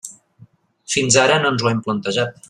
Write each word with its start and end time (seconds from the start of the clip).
Fins 0.93 1.17
ara 1.27 1.37
no 1.43 1.51
ens 1.55 1.65
ho 1.67 1.71
hem 1.73 1.83
plantejat. 1.89 2.39